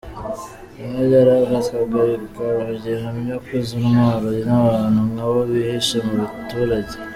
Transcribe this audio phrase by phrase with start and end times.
[0.77, 6.95] Bimwe byarafatwaga bikaba gihamya ko izo ntwaro n’abantu nkabo bihishe mu baturage.